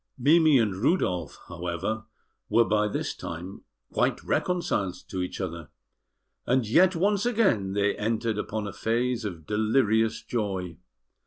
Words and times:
Mimi 0.17 0.57
and 0.57 0.75
Rudolf, 0.77 1.37
however, 1.47 2.05
were 2.49 2.65
by 2.65 2.87
this 2.87 3.13
time 3.13 3.61
quite 3.93 4.23
reconciled 4.23 4.95
to 5.09 5.21
each 5.21 5.39
other, 5.39 5.69
and 6.47 6.67
yet 6.67 6.95
once 6.95 7.23
again 7.23 7.73
they 7.73 7.95
entered 7.95 8.39
upon 8.39 8.65
a 8.65 8.73
phase 8.73 9.25
of 9.25 9.45
delirious 9.45 10.23
joy. 10.23 10.77